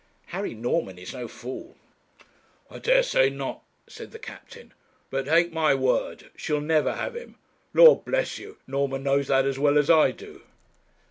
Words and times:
'Harry 0.29 0.55
Norman 0.55 0.97
is 0.97 1.13
no 1.13 1.27
fool.' 1.27 1.77
'I 2.71 2.79
dare 2.79 3.03
say 3.03 3.29
not,' 3.29 3.61
said 3.85 4.09
the 4.09 4.17
captain; 4.17 4.73
'but 5.11 5.25
take 5.27 5.53
my 5.53 5.75
word, 5.75 6.31
she'll 6.35 6.59
never 6.59 6.95
have 6.95 7.15
him 7.15 7.35
Lord 7.75 8.03
bless 8.03 8.39
you, 8.39 8.57
Norman 8.65 9.03
knows 9.03 9.27
that 9.27 9.45
as 9.45 9.59
well 9.59 9.77
as 9.77 9.91
I 9.91 10.09
do.' 10.09 10.41